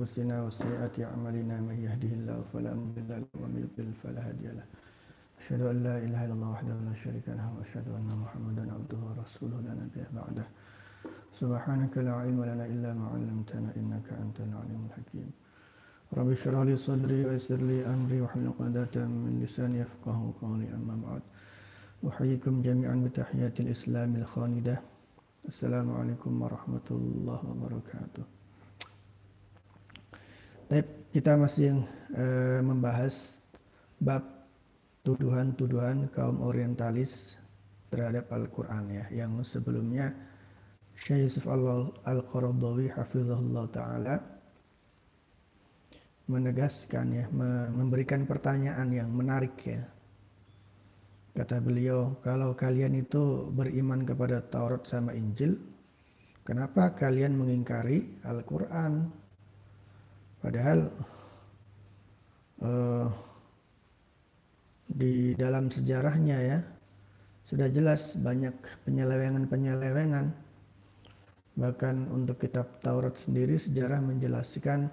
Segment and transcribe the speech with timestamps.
[0.00, 4.66] أنفسنا وسيئات أعمالنا من يهده الله فلا مضل له ومن يضلل فلا هادي له.
[5.40, 9.60] أشهد أن لا إله إلا الله وحده لا شريك له وأشهد أن محمدا عبده ورسوله
[9.66, 10.46] لا نبي بعده.
[11.40, 15.28] سبحانك لا علم لنا إلا ما علمتنا إنك أنت العليم الحكيم.
[16.16, 21.22] رب اشرح لي صدري ويسر لي أمري واحلل عقدة من لساني يفقه قولي أما بعد.
[22.08, 24.76] أحييكم جميعا بتحيات الإسلام الخالدة.
[25.52, 28.39] السلام عليكم ورحمة الله وبركاته.
[30.70, 31.82] Baik, kita masih
[32.14, 33.42] uh, membahas
[33.98, 34.22] bab
[35.02, 37.42] tuduhan-tuduhan kaum orientalis
[37.90, 40.14] terhadap Al-Quran ya yang sebelumnya
[40.94, 41.50] Syekh Yusuf
[42.06, 44.22] Al-Qaradawi hafizahullah taala
[46.30, 47.26] menegaskan ya
[47.74, 49.82] memberikan pertanyaan yang menarik ya.
[51.34, 55.58] Kata beliau kalau kalian itu beriman kepada Taurat sama Injil
[56.46, 59.18] kenapa kalian mengingkari Al-Quran
[60.40, 60.88] Padahal
[62.64, 63.08] uh,
[64.88, 66.58] di dalam sejarahnya ya
[67.44, 68.56] sudah jelas banyak
[68.88, 70.32] penyelewengan-penyelewengan.
[71.60, 74.88] Bahkan untuk kitab Taurat sendiri sejarah menjelaskan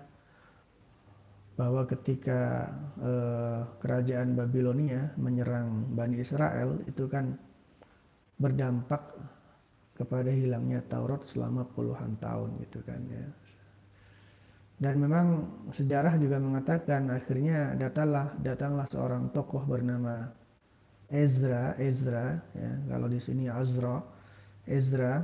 [1.56, 7.34] bahwa ketika uh, kerajaan Babilonia menyerang Bani Israel itu kan
[8.38, 9.16] berdampak
[9.98, 13.47] kepada hilangnya Taurat selama puluhan tahun gitu kan ya
[14.78, 15.28] dan memang
[15.73, 20.30] sejarah juga mengatakan akhirnya datanglah datanglah seorang tokoh bernama
[21.09, 24.03] Ezra, Ezra ya, kalau di sini Azra,
[24.67, 25.23] Ezra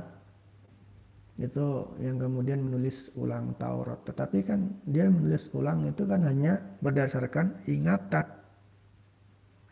[1.34, 1.66] itu
[1.98, 4.00] yang kemudian menulis ulang Taurat.
[4.06, 8.26] Tetapi kan dia menulis ulang itu kan hanya berdasarkan ingatan.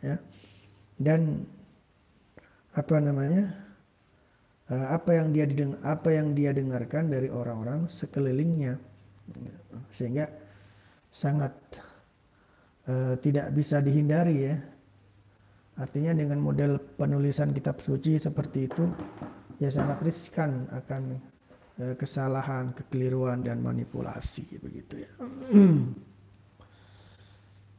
[0.02, 0.18] Ya.
[0.98, 1.46] Dan
[2.74, 3.44] apa namanya?
[4.70, 5.46] Eh, apa yang dia
[5.86, 8.91] apa yang dia dengarkan dari orang-orang sekelilingnya
[9.91, 10.29] sehingga
[11.11, 11.53] sangat
[12.87, 14.55] uh, tidak bisa dihindari ya
[15.77, 18.83] artinya dengan model penulisan kitab suci seperti itu
[19.61, 21.01] ya sangat riskan akan
[21.81, 25.11] uh, kesalahan kekeliruan dan manipulasi begitu ya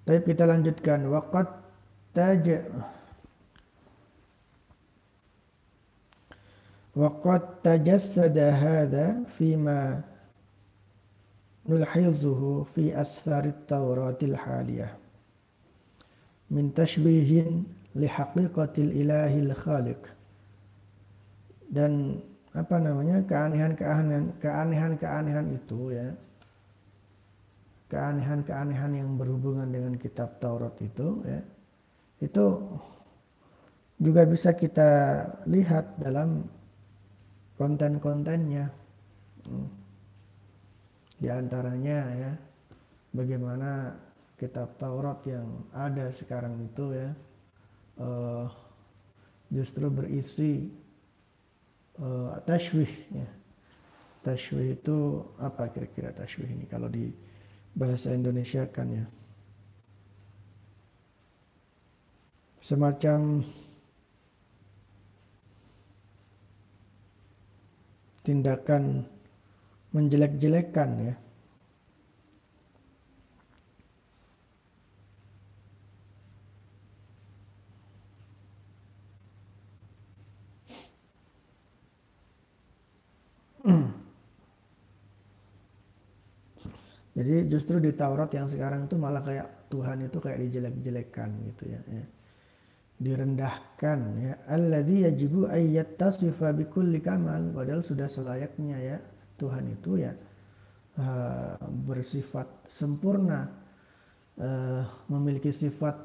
[0.06, 1.48] tapi kita lanjutkan waqat
[2.16, 2.44] taj
[6.98, 9.06] وقد تجسد هذا
[9.38, 10.02] فيما
[11.67, 14.91] nulhidzuhu fi asfarit tawratil haliyah
[16.51, 17.63] min tashbihin
[17.95, 20.01] lihaqiqatil ilahil khaliq
[21.71, 22.21] dan
[22.53, 26.07] apa namanya keanehan-keanehan keanehan-keanehan itu ya
[27.89, 31.41] keanehan-keanehan yang berhubungan dengan kitab Taurat itu ya
[32.21, 32.45] itu
[34.03, 34.89] juga bisa kita
[35.47, 36.43] lihat dalam
[37.55, 38.67] konten-kontennya.
[39.47, 39.67] Hmm.
[41.23, 42.31] Di antaranya ya
[43.15, 43.95] bagaimana
[44.35, 47.15] kitab Taurat yang ada sekarang itu ya
[48.03, 48.51] uh,
[49.47, 50.67] justru berisi
[52.03, 53.29] uh, tashwih ya.
[54.19, 57.07] Tashwih itu apa kira-kira tashwih ini kalau di
[57.71, 59.07] bahasa Indonesia kan ya
[62.59, 63.47] semacam
[68.27, 69.12] tindakan
[69.93, 71.13] menjelek-jelekan ya.
[87.13, 91.79] Jadi justru di Taurat yang sekarang itu malah kayak Tuhan itu kayak dijelek-jelekan gitu ya.
[91.85, 92.05] ya.
[92.97, 94.33] Direndahkan ya.
[94.49, 99.12] Alladzi yajibu ayyattasifa bikulli kamal padahal sudah selayaknya ya
[99.43, 100.15] Tuhan itu ya
[100.95, 103.51] uh, bersifat sempurna,
[104.39, 105.99] uh, memiliki sifat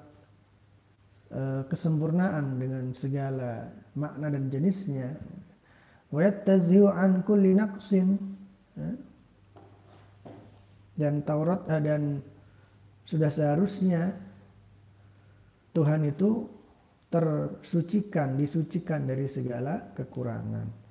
[1.31, 5.15] uh, kesempurnaan dengan segala makna dan jenisnya.
[6.10, 8.19] An kulli naqsin.
[10.99, 12.19] Dan Taurat dan
[13.06, 14.19] sudah seharusnya
[15.70, 16.43] Tuhan itu
[17.06, 20.88] tersucikan, disucikan dari segala kekurangan.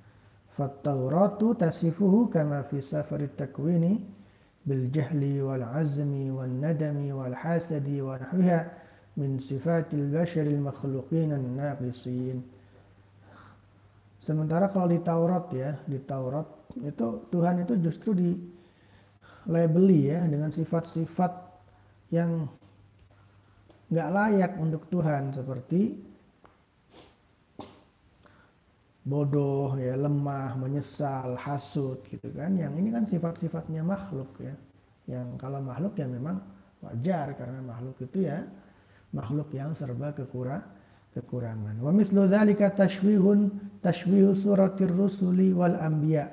[0.58, 4.02] Fattauratu tasifuhu kama fi safari takwini
[4.66, 8.66] bil jahli wal azmi wal nadami wal hasadi wa nahwiha
[9.14, 10.10] min sifatil
[10.58, 12.42] makhluqin naqisin.
[14.18, 18.34] Sementara kalau di Taurat ya, di Taurat itu Tuhan itu justru di
[19.46, 21.32] labeli ya dengan sifat-sifat
[22.10, 22.50] yang
[23.94, 26.07] nggak layak untuk Tuhan seperti
[29.08, 34.52] bodoh ya lemah menyesal hasut gitu kan yang ini kan sifat-sifatnya makhluk ya
[35.08, 36.36] yang kalau makhluk ya memang
[36.84, 38.44] wajar karena makhluk itu ya
[39.16, 40.60] makhluk yang serba kekurang
[41.16, 41.80] kekurangan.
[41.80, 43.48] Wa mislu dzalika tashwihun
[43.80, 46.28] tashwihu suratir rusuli wal anbiya.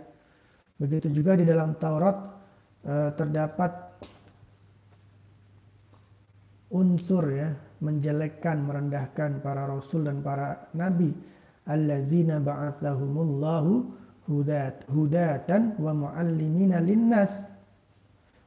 [0.75, 2.17] Begitu juga di dalam Taurat
[2.83, 3.71] eh, terdapat
[6.75, 11.13] unsur ya menjelekkan merendahkan para rasul dan para nabi
[11.65, 13.71] allazina ba'athahumullahu
[14.25, 17.49] hudat hudatan wa muallimina linnas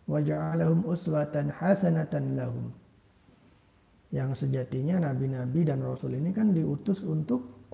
[0.09, 2.67] wa ja'alahum uswatan hasanatan lahum
[4.09, 7.69] yang sejatinya nabi-nabi dan rasul ini kan diutus untuk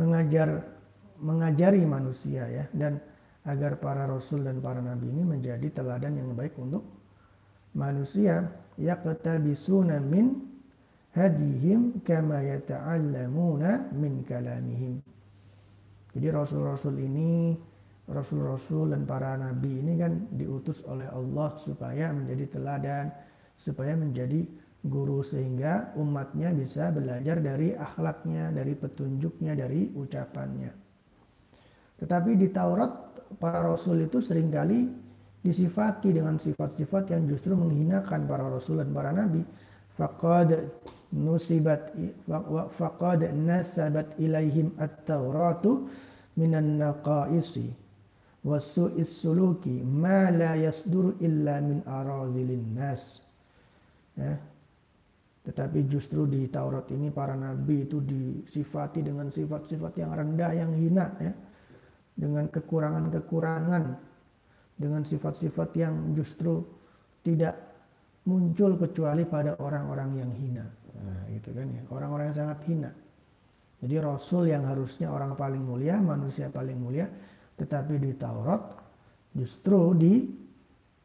[0.00, 0.64] mengajar
[1.20, 2.96] mengajari manusia ya dan
[3.44, 6.84] agar para rasul dan para nabi ini menjadi teladan yang baik untuk
[7.76, 8.48] manusia.
[8.80, 10.40] Yaqtabisuna min
[11.16, 15.02] hadihim kama yata'allamuna min kalamihim
[16.14, 17.54] jadi rasul-rasul ini
[18.10, 23.10] rasul-rasul dan para nabi ini kan diutus oleh Allah supaya menjadi teladan
[23.60, 24.48] supaya menjadi
[24.80, 30.72] guru sehingga umatnya bisa belajar dari akhlaknya, dari petunjuknya, dari ucapannya.
[32.00, 32.88] Tetapi di Taurat
[33.36, 34.88] para rasul itu sering kali
[35.44, 39.44] disifati dengan sifat-sifat yang justru menghinakan para rasul dan para nabi.
[40.00, 40.56] Faqad
[41.10, 41.94] nusibat
[42.74, 45.90] faqad nasabat ilaihim at-tauratu
[46.38, 47.74] minan naqaisi
[48.46, 53.20] wasu'is suluki ma la yasduru illa min aradhilin nas.
[54.16, 54.36] Ya,
[55.40, 61.06] tetapi justru di Taurat ini para nabi itu disifati dengan sifat-sifat yang rendah, yang hina
[61.16, 61.32] ya.
[62.20, 63.84] Dengan kekurangan-kekurangan,
[64.76, 66.60] dengan sifat-sifat yang justru
[67.24, 67.56] tidak
[68.28, 70.66] muncul kecuali pada orang-orang yang hina.
[71.00, 71.82] Nah, gitu kan ya.
[71.88, 72.90] Orang-orang yang sangat hina.
[73.80, 77.08] Jadi rasul yang harusnya orang paling mulia, manusia paling mulia,
[77.56, 78.76] tetapi di Taurat
[79.32, 79.96] justru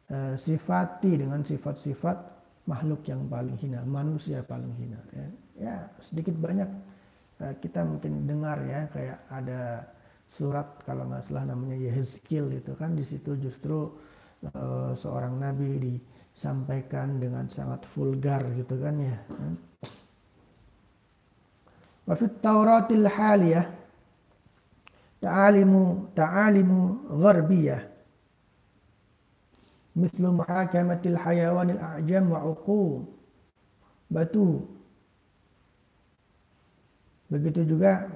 [0.06, 2.36] disifati eh, dengan sifat-sifat
[2.68, 5.00] makhluk yang paling hina, manusia paling hina.
[5.14, 5.26] Ya,
[5.56, 6.68] ya sedikit banyak
[7.40, 9.86] uh, kita mungkin dengar ya kayak ada
[10.26, 13.94] surat kalau nggak salah namanya Yehezkiel itu kan di situ justru
[14.52, 16.02] uh, seorang nabi
[16.35, 19.17] disampaikan dengan sangat vulgar gitu kan ya.
[22.07, 23.67] Wafit Tauratil Haliyah
[25.21, 26.81] ta'alimu ta'alimu
[27.21, 27.91] gharbiyah
[29.91, 32.25] مثل محاكمة الحيوان الأعجم
[34.11, 34.67] batu
[37.31, 38.11] begitu juga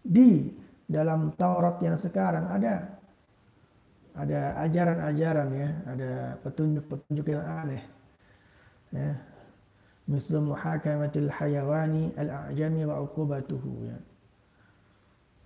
[0.00, 0.48] di
[0.88, 2.96] dalam Taurat yang sekarang ada
[4.21, 6.11] ada ajaran-ajaran ya ada
[6.45, 7.83] petunjuk-petunjuk yang aneh
[8.93, 9.17] ya
[10.05, 13.97] mislu muhakamatil hayawani al-a'jami wa uqubatuhu ya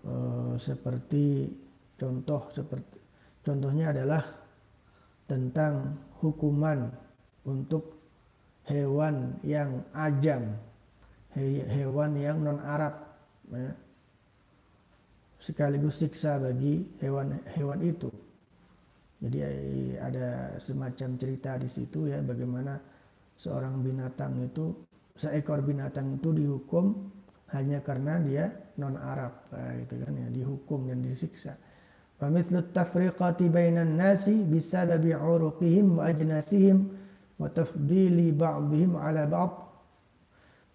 [0.10, 1.56] uh, seperti
[1.96, 3.00] contoh seperti
[3.46, 4.24] contohnya adalah
[5.26, 6.90] tentang hukuman
[7.46, 7.96] untuk
[8.66, 10.58] hewan yang ajam,
[11.38, 12.94] hewan yang non Arab,
[13.54, 13.74] ya.
[15.42, 18.10] sekaligus siksa bagi hewan-hewan itu.
[19.16, 19.40] Jadi
[19.96, 22.76] ada semacam cerita di situ ya bagaimana
[23.40, 24.76] seorang binatang itu
[25.16, 27.16] seekor binatang itu dihukum
[27.56, 31.56] hanya karena dia non Arab nah, eh, gitu kan ya dihukum dan disiksa.
[32.16, 36.88] Pemislu tafriqati bainan nasi bisa babi uruqihim wa ajnasihim
[37.40, 39.52] wa tafdili ba'dihim ala ba'd.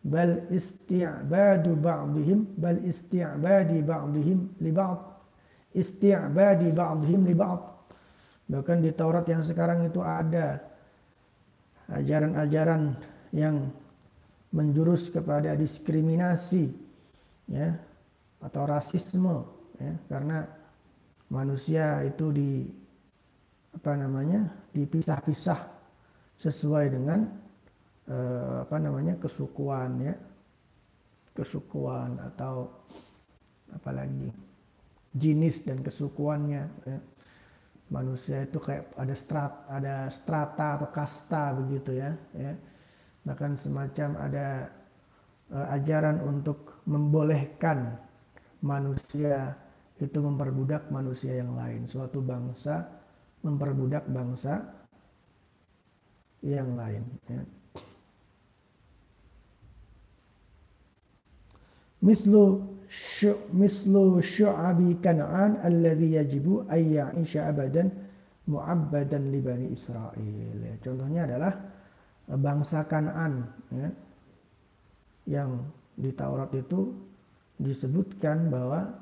[0.00, 5.00] Bal isti'badu ba'dihim bal isti'badi ba'dihim li ba'd.
[5.76, 7.79] Isti'badi ba'dihim li ba'd
[8.50, 10.58] bahkan di Taurat yang sekarang itu ada
[11.86, 12.98] ajaran-ajaran
[13.30, 13.70] yang
[14.50, 16.74] menjurus kepada diskriminasi
[17.46, 17.78] ya
[18.42, 19.46] atau rasisme
[19.78, 20.42] ya karena
[21.30, 22.66] manusia itu di
[23.70, 25.60] apa namanya dipisah-pisah
[26.42, 27.30] sesuai dengan
[28.10, 30.14] eh, apa namanya kesukuan ya
[31.38, 32.66] kesukuan atau
[33.70, 34.34] apalagi
[35.14, 36.98] jenis dan kesukuannya ya.
[37.90, 42.54] Manusia itu kayak ada strat ada strata atau kasta begitu ya ya
[43.26, 44.70] bahkan semacam ada
[45.52, 47.98] uh, ajaran untuk membolehkan
[48.64, 49.56] manusia
[50.00, 51.84] itu memperbudak manusia yang lain.
[51.84, 52.88] Suatu bangsa
[53.44, 54.64] memperbudak bangsa
[56.40, 57.04] yang lain.
[57.28, 57.42] Ya.
[62.00, 62.64] Mislu
[63.54, 67.90] mislu syu'abi kan'an alladhi yajibu ay ya'isha abadan
[68.50, 70.58] mu'abbadan li Bani Israel.
[70.58, 70.74] Ya.
[70.82, 71.54] Contohnya adalah
[72.26, 73.88] bangsa Kan'an ya,
[75.30, 75.62] yang
[75.94, 76.94] di Taurat itu
[77.62, 79.00] disebutkan bahwa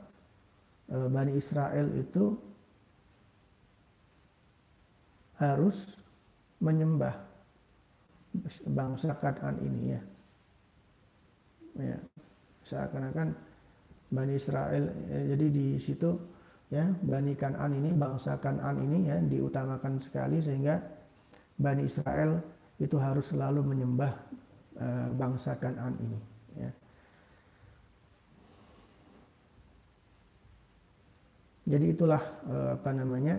[0.89, 2.33] Eh, Bani Israel itu
[5.37, 5.77] harus
[6.65, 7.13] menyembah
[8.73, 10.03] bangsa Kan'an ini ya.
[11.79, 11.99] Ya,
[12.65, 13.37] seakan-akan
[14.09, 16.17] Bani Israel ya, jadi di situ
[16.73, 20.81] ya Bani Kan'an ini bangsa Kan'an ini ya diutamakan sekali sehingga
[21.61, 22.41] Bani Israel
[22.79, 24.13] itu harus selalu menyembah
[24.81, 26.19] uh, bangsa Kan'an ini
[26.57, 26.71] ya.
[31.69, 33.37] Jadi itulah uh, apa namanya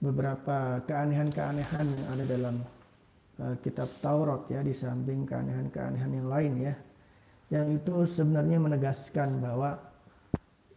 [0.00, 2.56] beberapa keanehan-keanehan yang ada dalam
[3.42, 6.74] uh, kitab Taurat ya di samping keanehan-keanehan yang lain ya
[7.48, 9.80] yang itu sebenarnya menegaskan bahwa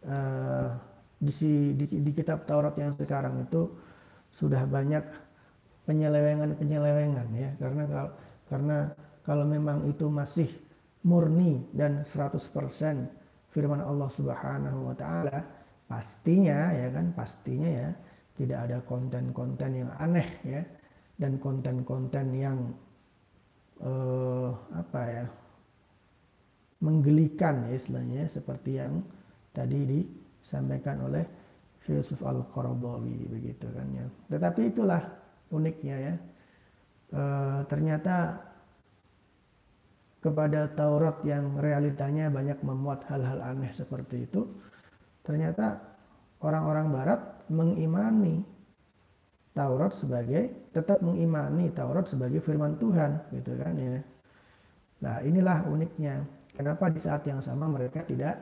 [0.08, 0.72] uh,
[1.20, 1.32] di,
[1.76, 3.68] di, di kitab Taurat yang sekarang itu
[4.32, 5.04] sudah banyak
[5.84, 7.50] penyelewengan-penyelewengan ya.
[7.60, 8.10] Karena kalau
[8.48, 8.78] karena
[9.22, 10.48] kalau memang itu masih
[11.04, 12.40] murni dan 100%
[13.52, 15.44] firman Allah Subhanahu wa taala
[15.90, 17.90] pastinya ya kan pastinya ya
[18.38, 20.62] tidak ada konten-konten yang aneh ya
[21.20, 22.58] dan konten-konten yang
[23.84, 25.24] uh, apa ya
[26.82, 29.00] menggelikan ya istilahnya seperti yang
[29.54, 31.24] tadi disampaikan oleh
[31.86, 34.06] Yusuf Al-Qaradawi begitu kan ya.
[34.30, 35.02] Tetapi itulah
[35.54, 36.14] uniknya ya.
[37.14, 37.22] E,
[37.70, 38.38] ternyata
[40.22, 44.46] kepada Taurat yang realitanya banyak memuat hal-hal aneh seperti itu,
[45.26, 45.82] ternyata
[46.38, 47.20] orang-orang barat
[47.50, 48.46] mengimani
[49.52, 54.00] Taurat sebagai tetap mengimani Taurat sebagai firman Tuhan gitu kan ya.
[55.02, 56.22] Nah, inilah uniknya.
[56.52, 58.36] Kenapa di saat yang sama mereka tidak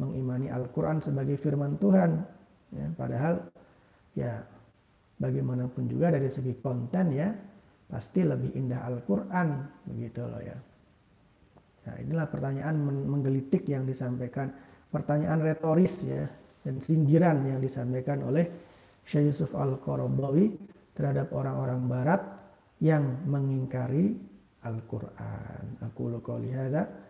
[0.00, 2.10] mengimani Al-Qur'an sebagai firman Tuhan?
[2.70, 3.34] Ya, padahal
[4.16, 4.40] ya
[5.20, 7.28] bagaimanapun juga dari segi konten ya
[7.90, 10.56] pasti lebih indah Al-Qur'an begitu loh ya.
[11.80, 14.52] Nah, inilah pertanyaan menggelitik yang disampaikan,
[14.88, 16.24] pertanyaan retoris ya
[16.64, 18.46] dan sindiran yang disampaikan oleh
[19.04, 20.56] Syekh Yusuf Al-Qaradawi
[20.94, 22.20] terhadap orang-orang barat
[22.80, 24.16] yang mengingkari
[24.64, 25.80] Al-Qur'an.
[25.88, 27.09] Aku qouli hadza